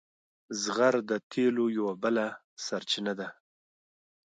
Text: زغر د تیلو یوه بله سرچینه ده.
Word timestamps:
زغر 0.63 0.93
د 1.09 1.11
تیلو 1.31 1.65
یوه 1.77 1.93
بله 2.03 2.25
سرچینه 2.65 3.13
ده. 3.19 3.27